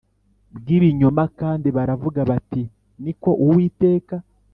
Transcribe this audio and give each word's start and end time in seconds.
Bw 0.55 0.65
ibinyoma 0.77 1.23
kandi 1.39 1.67
baravuga 1.75 2.19
bati 2.29 2.61
ni 3.03 3.13
ko 3.21 3.31
uwiteka 3.43 4.15